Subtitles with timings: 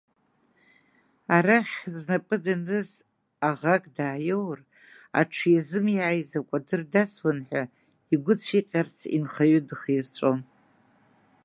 [1.35, 2.89] Арахь знапы даныз
[3.49, 4.59] аӷак дааиоур,
[5.25, 7.63] зҽы иазымиааиз икәадыр дасуан ҳәа,
[8.13, 10.39] игәы цәиҟьарц инхаҩы дыхирҵәон.